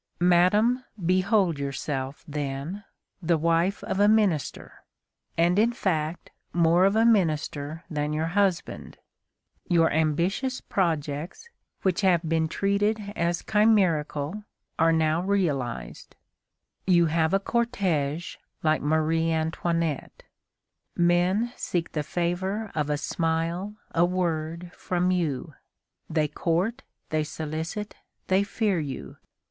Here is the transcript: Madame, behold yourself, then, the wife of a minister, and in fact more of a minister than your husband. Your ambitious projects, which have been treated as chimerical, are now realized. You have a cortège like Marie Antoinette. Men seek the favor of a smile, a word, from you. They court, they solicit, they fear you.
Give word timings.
Madame, 0.19 0.83
behold 1.05 1.59
yourself, 1.59 2.23
then, 2.27 2.83
the 3.21 3.37
wife 3.37 3.83
of 3.83 3.99
a 3.99 4.07
minister, 4.07 4.83
and 5.37 5.59
in 5.59 5.71
fact 5.71 6.31
more 6.53 6.85
of 6.85 6.95
a 6.95 7.05
minister 7.05 7.83
than 7.87 8.11
your 8.11 8.25
husband. 8.33 8.97
Your 9.67 9.91
ambitious 9.91 10.59
projects, 10.59 11.47
which 11.83 12.01
have 12.01 12.27
been 12.27 12.47
treated 12.47 13.13
as 13.15 13.43
chimerical, 13.43 14.43
are 14.79 14.91
now 14.91 15.21
realized. 15.21 16.15
You 16.87 17.05
have 17.05 17.31
a 17.31 17.39
cortège 17.39 18.37
like 18.63 18.81
Marie 18.81 19.31
Antoinette. 19.31 20.23
Men 20.95 21.53
seek 21.55 21.91
the 21.91 22.01
favor 22.01 22.71
of 22.73 22.89
a 22.89 22.97
smile, 22.97 23.75
a 23.93 24.03
word, 24.03 24.71
from 24.73 25.11
you. 25.11 25.53
They 26.09 26.27
court, 26.27 26.81
they 27.11 27.23
solicit, 27.23 27.93
they 28.29 28.43
fear 28.43 28.79
you. 28.79 29.17